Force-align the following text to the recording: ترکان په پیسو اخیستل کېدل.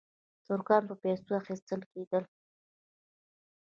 ترکان 0.47 0.83
په 0.89 0.95
پیسو 1.03 1.31
اخیستل 1.41 1.81
کېدل. 1.91 2.23